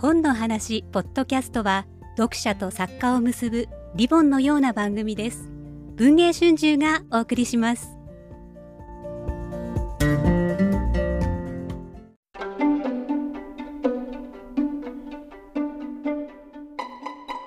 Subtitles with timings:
[0.00, 1.84] 本の話ポッドキャストは
[2.16, 5.50] 読者と作家を結ぶリボンのような番組です。
[5.96, 7.88] 文藝春秋がお送りします。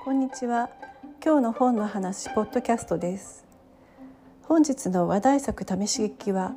[0.04, 0.70] こんにちは。
[1.24, 3.46] 今日の本の話ポッドキャストです。
[4.44, 6.54] 本日の話題作試し劇は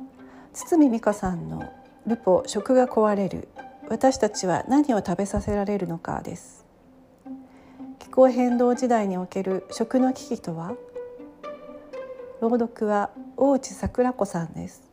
[0.51, 1.71] 堤美香さんの
[2.05, 3.47] ルポ食が壊れる。
[3.87, 6.65] 私たちは何を食べさせられるのかです。
[7.99, 10.75] 気候変動時代における食の危機とは？
[12.41, 14.83] 朗読は大内桜子さんです。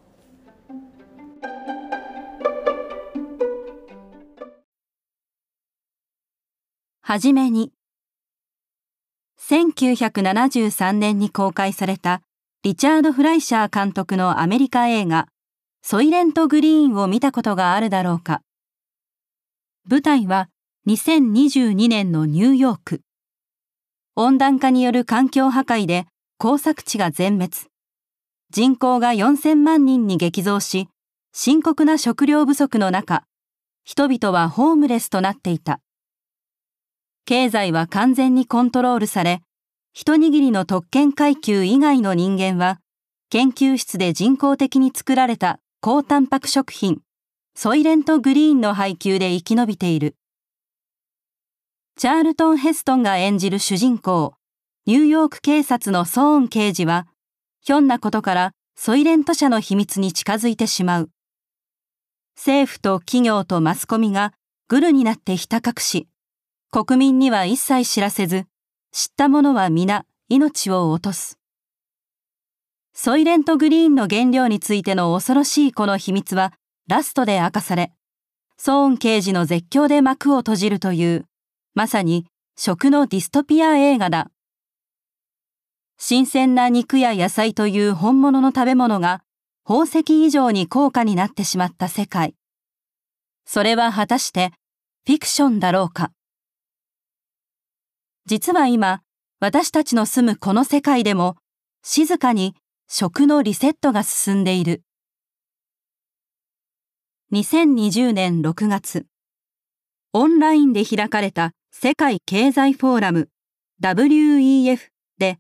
[7.03, 7.73] はじめに
[9.41, 12.23] 1973年に公開された
[12.63, 15.27] リチャード・フライシャー監督のアメリカ映画
[15.83, 18.41] ソイレント・グリーンを見たことがあるだろうか。
[19.91, 20.49] 舞台は
[20.87, 23.01] 2022年のニューヨーク。
[24.15, 26.07] 温暖化による環境破壊で
[26.39, 27.53] 耕作地が全滅。
[28.51, 30.89] 人口が4000万人に激増し
[31.33, 33.25] 深刻な食料不足の中
[33.85, 35.81] 人々はホームレスとなっていた。
[37.25, 39.43] 経済は完全にコントロールされ、
[39.93, 42.79] 一握りの特権階級以外の人間は、
[43.31, 47.01] 研究室で人工的に作られた高タンパク食品、
[47.55, 50.17] ソイレントグリーンの配給で生き延びている。
[51.97, 54.35] チャールトン・ヘストンが演じる主人公、
[54.87, 57.07] ニューヨーク警察のソーン刑事は、
[57.61, 61.11] ひょんなことからソイレント社の秘密に近づいてしまう。
[62.37, 64.33] 政府と企業とマスコミが
[64.69, 66.09] グルになってひた隠し、
[66.71, 68.47] 国民には一切知らせず、
[68.93, 71.39] 知った者は皆命を落とす。
[72.95, 76.53] ソイレントグリーンの原料についての恐ろしいこの秘密は
[76.89, 77.93] ラストで明かされ、
[78.57, 81.27] ソーン刑事の絶叫で幕を閉じるという、
[81.75, 84.31] まさに食のディストピア映画だ。
[85.97, 89.23] 新鮮な肉や野菜という本物の食べ物が
[89.65, 92.35] 宝石以上に高価になってしまった世界。
[93.47, 94.53] それは果たして
[95.07, 96.11] フィクションだろうか。
[98.27, 99.03] 実は今、
[99.41, 101.37] 私たちの住むこの世界でも、
[101.83, 102.55] 静かに
[102.89, 104.83] 食のリセットが進んでいる。
[107.35, 109.07] 2020年6月、
[110.13, 113.31] オンラインで開かれた世界経済フォーラム
[113.83, 115.39] WEF で、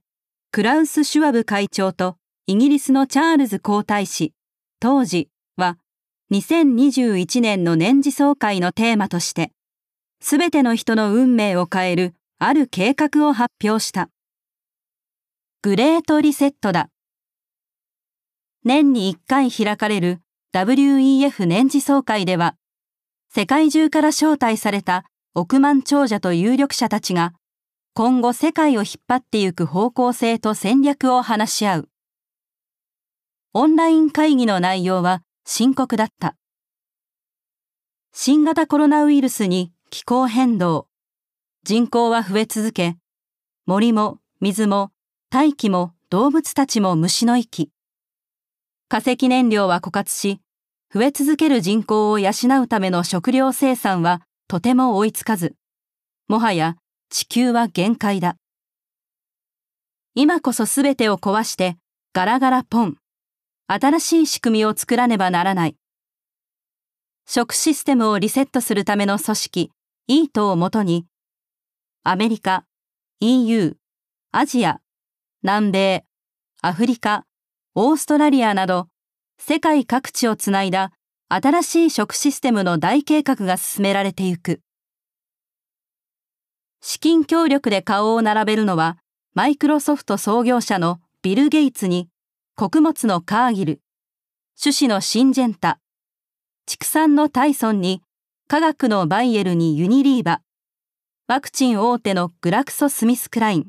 [0.52, 2.16] クラウス・シュワブ会長と
[2.46, 4.32] イギリスのチャールズ皇太子、
[4.80, 5.76] 当時は、
[6.32, 9.52] 2021年の年次総会のテーマとして、
[10.22, 14.08] すべての人の運命を変えるある計画を発表した。
[15.60, 16.88] グレートリセットだ。
[18.64, 20.22] 年に1回開かれる
[20.54, 22.56] WEF 年次総会では、
[23.30, 27.32] 世界中から招待された億万長者と有力者たちが、
[27.94, 31.88] 今後世界を引っ張ってゆく方向性と戦略を話し合う。
[33.54, 36.36] オンライン会議の内容は深刻だった。
[38.12, 40.86] 新型コロナウイルスに気候変動、
[41.64, 42.98] 人口は増え続け、
[43.64, 44.90] 森も水も
[45.30, 47.70] 大気も動物たちも虫の息。
[48.92, 50.42] 化石燃料は枯渇し、
[50.92, 52.30] 増え続ける人口を養
[52.62, 55.54] うための食料生産はとても追いつかず、
[56.28, 56.76] もはや
[57.08, 58.36] 地球は限界だ。
[60.14, 61.78] 今こそすべてを壊して
[62.12, 62.98] ガラガラポン。
[63.66, 65.76] 新しい仕組みを作らねばならない。
[67.26, 69.70] 食システムをリセットするための組織、
[70.08, 71.06] イートをもとに
[72.04, 72.66] アメリカ、
[73.20, 73.74] EU、
[74.32, 74.80] アジア、
[75.42, 76.04] 南米、
[76.60, 77.24] アフリカ、
[77.74, 78.88] オーストラリアなど
[79.38, 80.92] 世界各地をつないだ
[81.30, 84.60] 新しい食システムの大計画が進められていく。
[86.82, 88.98] 資金協力で顔を並べるのは
[89.34, 92.10] マイクロソフト創業者のビル・ゲイツに
[92.56, 93.80] 穀物のカーギル、
[94.60, 95.78] 種子のシンジェンタ、
[96.66, 98.02] 畜産のタイソンに
[98.48, 100.42] 科学のバイエルにユニリーバ、
[101.26, 103.68] ワクチン大手のグラクソ・スミスクライン、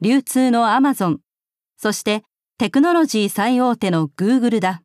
[0.00, 1.20] 流通のアマゾン、
[1.76, 2.22] そして
[2.60, 4.82] テクノロジー最大手のグーグルだ。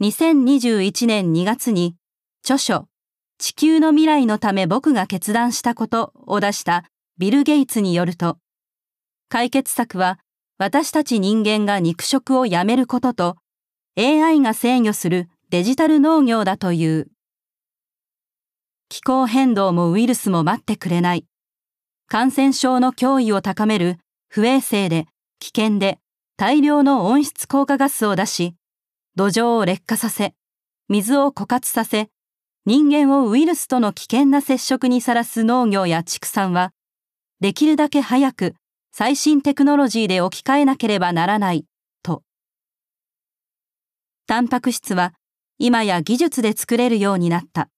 [0.00, 1.94] 2021年2月に
[2.42, 2.88] 著書
[3.36, 6.84] 地球の未来のため僕が決断したことを出した
[7.18, 8.38] ビル・ゲイツによると、
[9.28, 10.18] 解決策は
[10.56, 13.36] 私たち人間が肉食をやめることと
[13.98, 17.08] AI が制御するデジタル農業だという。
[18.88, 21.26] 気候変動もウイルスも待ってくれない。
[22.08, 23.98] 感染症の脅威を高める
[24.30, 25.06] 不衛生で
[25.40, 25.98] 危険で
[26.36, 28.54] 大量の温室効果ガスを出し、
[29.16, 30.34] 土壌を劣化させ、
[30.88, 32.08] 水を枯渇させ、
[32.64, 36.72] 人間をウイルスとの危険な接触にさらす農業や畜産は、
[37.40, 38.54] できるだけ早く
[38.92, 41.64] 最新テクノロジーで置き換えなければならない、
[42.02, 42.22] と。
[44.26, 45.14] タンパク質は
[45.58, 47.68] 今や技術で作れるようになった。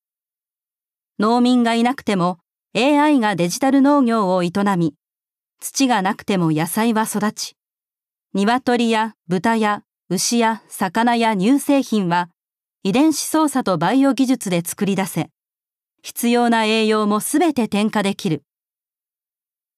[1.19, 2.39] 農民がいなくても
[2.75, 4.95] AI がデジタル農業を営み、
[5.61, 7.57] 土がなくても野菜は育ち、
[8.33, 12.31] 鶏や豚や牛や魚や乳製品は
[12.83, 15.31] 遺伝子操作とバイオ技術で作り出せ、
[16.03, 18.43] 必要な栄養もすべて添加できる。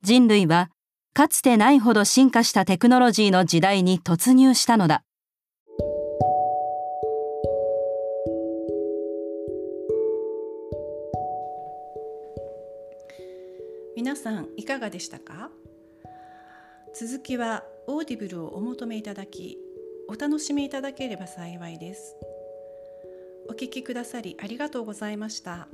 [0.02, 0.70] 人類は
[1.14, 5.02] かつてないほど進化したテクノロジーの時代に突入したのだ。
[13.96, 15.50] 皆さんいかがでしたか？
[17.04, 19.58] 続きは Audible をお求めいただき
[20.08, 22.14] お楽しみいただければ幸いです
[23.48, 25.66] お聞きくださりありがとうございました。